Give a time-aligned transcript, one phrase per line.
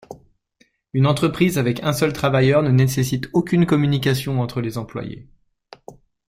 [0.93, 5.29] Une entreprise avec un seul travailleur ne nécessite aucune communication entre les employés.